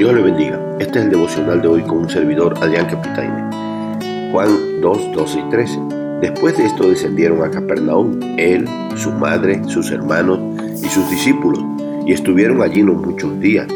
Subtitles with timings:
[0.00, 0.58] Dios le bendiga.
[0.78, 4.30] Este es el devocional de hoy con un servidor, Adrián Capitaine.
[4.32, 5.78] Juan 2, 12 y 13.
[6.22, 8.66] Después de esto descendieron a Capernaum, él,
[8.96, 10.40] su madre, sus hermanos
[10.82, 11.62] y sus discípulos,
[12.06, 13.68] y estuvieron allí no muchos días.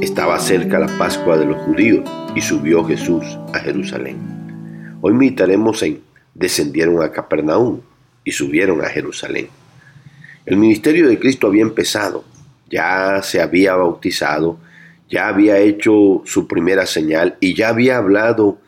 [0.00, 4.96] Estaba cerca la Pascua de los judíos, y subió Jesús a Jerusalén.
[5.02, 6.00] Hoy meditaremos en
[6.32, 7.82] descendieron a Capernaum
[8.24, 9.48] y subieron a Jerusalén.
[10.46, 12.24] El ministerio de Cristo había empezado,
[12.70, 14.56] ya se había bautizado,
[15.08, 18.58] ya había hecho su primera señal y ya había hablado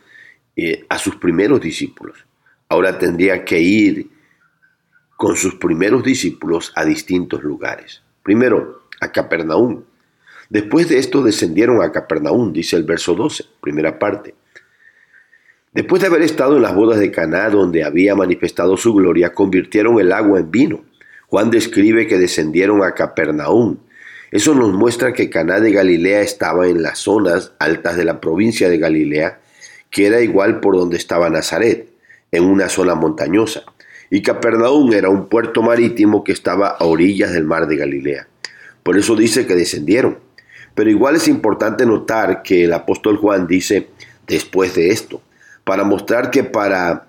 [0.55, 2.25] eh, a sus primeros discípulos.
[2.67, 4.09] Ahora tendría que ir
[5.17, 8.01] con sus primeros discípulos a distintos lugares.
[8.23, 9.83] Primero, a Capernaum.
[10.49, 14.35] Después de esto descendieron a Capernaum, dice el verso 12, primera parte.
[15.73, 19.99] Después de haber estado en las bodas de Caná, donde había manifestado su gloria, convirtieron
[19.99, 20.83] el agua en vino.
[21.27, 23.77] Juan describe que descendieron a Capernaum.
[24.31, 28.69] Eso nos muestra que Caná de Galilea estaba en las zonas altas de la provincia
[28.69, 29.39] de Galilea,
[29.89, 31.89] que era igual por donde estaba Nazaret,
[32.31, 33.63] en una zona montañosa.
[34.11, 38.27] Y Capernaum era un puerto marítimo que estaba a orillas del mar de Galilea.
[38.83, 40.19] Por eso dice que descendieron.
[40.75, 43.89] Pero igual es importante notar que el apóstol Juan dice
[44.27, 45.21] después de esto,
[45.63, 47.07] para mostrar que para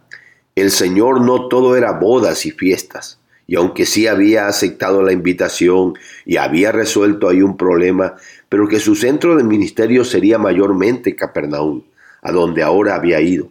[0.56, 3.19] el Señor no todo era bodas y fiestas
[3.50, 8.14] y aunque sí había aceptado la invitación y había resuelto ahí un problema,
[8.48, 11.82] pero que su centro de ministerio sería mayormente Capernaum,
[12.22, 13.50] a donde ahora había ido.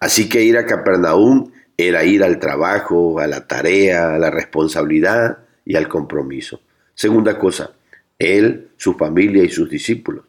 [0.00, 5.38] Así que ir a Capernaum era ir al trabajo, a la tarea, a la responsabilidad
[5.64, 6.60] y al compromiso.
[6.94, 7.70] Segunda cosa,
[8.18, 10.26] él, su familia y sus discípulos.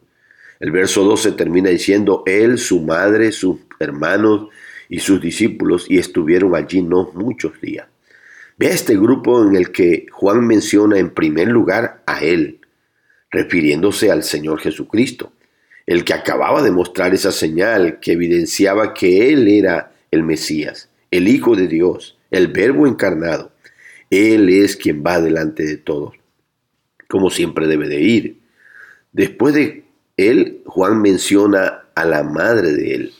[0.62, 4.48] El verso 12 termina diciendo, él, su madre, sus hermanos
[4.88, 7.86] y sus discípulos, y estuvieron allí no muchos días.
[8.60, 12.60] Ve este grupo en el que Juan menciona en primer lugar a Él,
[13.32, 15.32] refiriéndose al Señor Jesucristo,
[15.86, 21.30] el que acababa de mostrar esa señal que evidenciaba que Él era el Mesías, el
[21.30, 23.54] Hijo de Dios, el Verbo encarnado.
[24.10, 26.16] Él es quien va delante de todos,
[27.08, 28.40] como siempre debe de ir.
[29.14, 29.86] Después de
[30.18, 33.14] Él, Juan menciona a la madre de Él,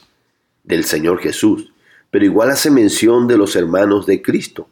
[0.66, 1.72] del Señor Jesús,
[2.12, 4.68] pero igual hace mención de los hermanos de Cristo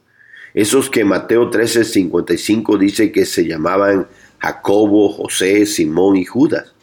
[0.53, 4.07] esos que Mateo 13:55 dice que se llamaban
[4.39, 6.73] Jacobo, José, Simón y Judas.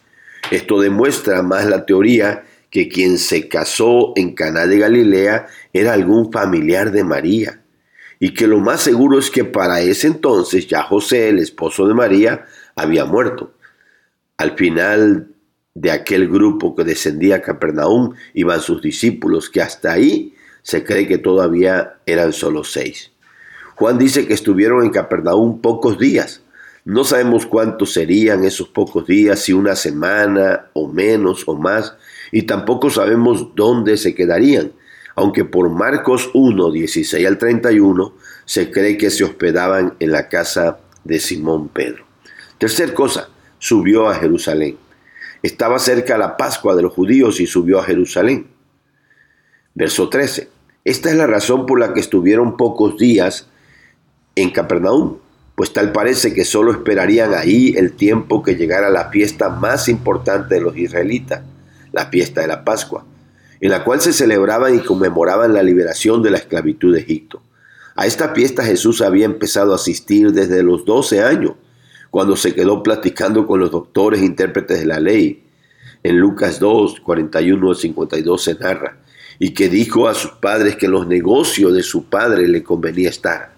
[0.51, 6.31] Esto demuestra más la teoría que quien se casó en Caná de Galilea era algún
[6.31, 7.61] familiar de María
[8.19, 11.93] y que lo más seguro es que para ese entonces ya José, el esposo de
[11.93, 12.45] María,
[12.75, 13.53] había muerto.
[14.37, 15.29] Al final
[15.73, 21.07] de aquel grupo que descendía a Capernaum iban sus discípulos, que hasta ahí se cree
[21.07, 23.11] que todavía eran solo seis.
[23.75, 26.41] Juan dice que estuvieron en Capernaum pocos días.
[26.85, 31.95] No sabemos cuántos serían esos pocos días, si una semana o menos o más,
[32.31, 34.71] y tampoco sabemos dónde se quedarían,
[35.15, 38.13] aunque por Marcos 1, 16 al 31
[38.45, 42.05] se cree que se hospedaban en la casa de Simón Pedro.
[42.57, 44.77] Tercer cosa, subió a Jerusalén.
[45.41, 48.47] Estaba cerca la Pascua de los judíos y subió a Jerusalén.
[49.73, 50.49] Verso 13.
[50.85, 53.49] Esta es la razón por la que estuvieron pocos días
[54.35, 55.17] en Capernaum,
[55.55, 60.55] pues tal parece que solo esperarían ahí el tiempo que llegara la fiesta más importante
[60.55, 61.41] de los israelitas,
[61.93, 63.05] la fiesta de la Pascua,
[63.61, 67.41] en la cual se celebraban y conmemoraban la liberación de la esclavitud de Egipto.
[67.95, 71.53] A esta fiesta Jesús había empezado a asistir desde los 12 años,
[72.11, 75.43] cuando se quedó platicando con los doctores intérpretes de la ley.
[76.03, 78.97] En Lucas 2, 41 al 52 se narra,
[79.39, 83.54] y que dijo a sus padres que los negocios de su padre le convenía estar.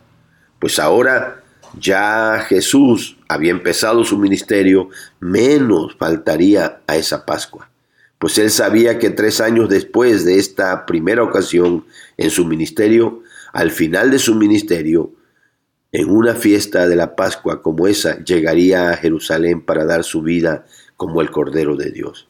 [0.60, 1.44] Pues ahora
[1.80, 7.70] ya Jesús había empezado su ministerio, menos faltaría a esa Pascua.
[8.20, 11.86] Pues él sabía que tres años después de esta primera ocasión
[12.18, 13.22] en su ministerio,
[13.54, 15.12] al final de su ministerio,
[15.92, 20.66] en una fiesta de la Pascua como esa, llegaría a Jerusalén para dar su vida
[20.96, 22.28] como el Cordero de Dios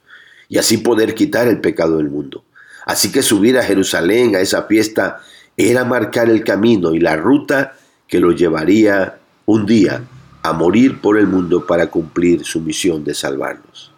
[0.49, 2.43] y así poder quitar el pecado del mundo.
[2.85, 5.19] Así que subir a Jerusalén a esa fiesta
[5.57, 7.76] era marcar el camino y la ruta
[8.07, 10.03] que lo llevaría un día
[10.43, 13.91] a morir por el mundo para cumplir su misión de salvarnos.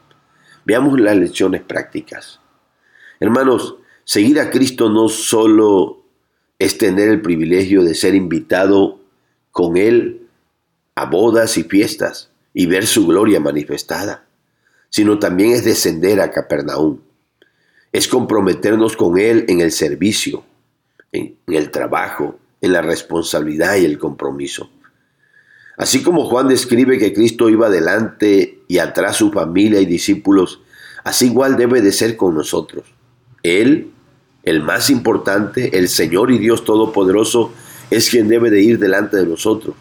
[0.66, 2.40] Veamos las lecciones prácticas.
[3.20, 6.04] Hermanos, seguir a Cristo no solo
[6.58, 9.00] es tener el privilegio de ser invitado
[9.52, 10.28] con Él
[10.96, 14.26] a bodas y fiestas y ver su gloria manifestada,
[14.90, 17.00] sino también es descender a Capernaum.
[17.92, 20.44] Es comprometernos con Él en el servicio,
[21.12, 24.70] en, el trabajo, en la responsabilidad y el compromiso.
[25.78, 30.62] Así como Juan describe que Cristo iba delante y atrás su familia y discípulos,
[31.06, 32.84] así igual debe de ser con nosotros.
[33.44, 33.92] Él,
[34.44, 37.54] el más importante, el Señor y Dios Todopoderoso,
[37.90, 39.76] es quien debe de ir delante de nosotros.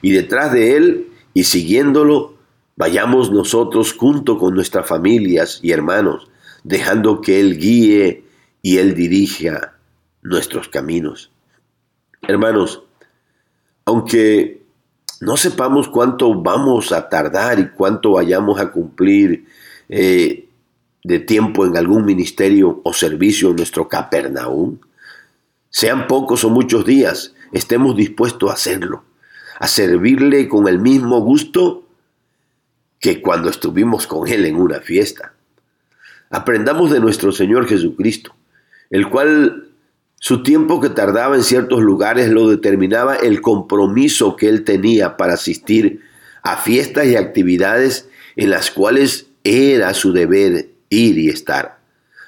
[0.00, 2.34] Y detrás de Él y siguiéndolo,
[2.76, 6.28] vayamos nosotros junto con nuestras familias y hermanos,
[6.64, 8.24] dejando que Él guíe
[8.62, 9.74] y Él dirija
[10.22, 11.31] nuestros caminos.
[12.22, 12.84] Hermanos,
[13.84, 14.62] aunque
[15.20, 19.46] no sepamos cuánto vamos a tardar y cuánto vayamos a cumplir
[19.88, 20.48] eh,
[21.02, 24.78] de tiempo en algún ministerio o servicio en nuestro Capernaum,
[25.68, 29.02] sean pocos o muchos días, estemos dispuestos a hacerlo,
[29.58, 31.88] a servirle con el mismo gusto
[33.00, 35.34] que cuando estuvimos con Él en una fiesta.
[36.30, 38.32] Aprendamos de nuestro Señor Jesucristo,
[38.90, 39.71] el cual
[40.24, 45.34] su tiempo que tardaba en ciertos lugares lo determinaba el compromiso que él tenía para
[45.34, 46.02] asistir
[46.44, 51.80] a fiestas y actividades en las cuales era su deber ir y estar.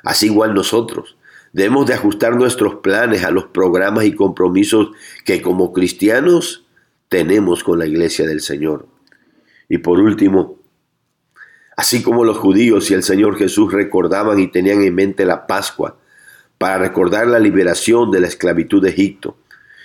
[0.02, 1.16] Así igual nosotros.
[1.52, 4.88] Debemos de ajustar nuestros planes a los programas y compromisos
[5.24, 6.66] que como cristianos
[7.08, 8.88] tenemos con la iglesia del Señor.
[9.68, 10.58] Y por último,
[11.76, 15.96] así como los judíos y el Señor Jesús recordaban y tenían en mente la Pascua
[16.58, 19.36] para recordar la liberación de la esclavitud de Egipto,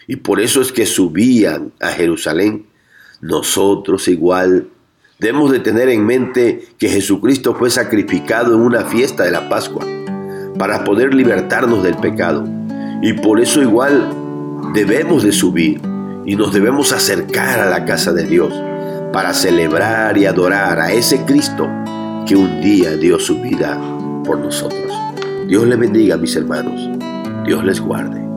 [0.07, 2.65] y por eso es que subían a Jerusalén,
[3.21, 4.69] nosotros igual
[5.19, 9.85] Debemos de tener en mente que Jesucristo fue sacrificado en una fiesta de la Pascua
[10.57, 12.45] para poder libertarnos del pecado.
[13.01, 14.13] Y por eso igual
[14.73, 15.81] debemos de subir
[16.25, 18.53] y nos debemos acercar a la casa de Dios
[19.11, 21.67] para celebrar y adorar a ese Cristo
[22.25, 23.77] que un día dio su vida
[24.23, 24.93] por nosotros.
[25.49, 26.79] Dios les bendiga, mis hermanos.
[27.43, 28.28] Dios les guarde.